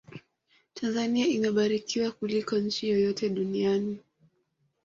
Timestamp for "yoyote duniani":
2.89-3.99